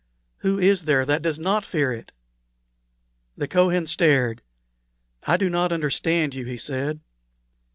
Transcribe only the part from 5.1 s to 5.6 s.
"I do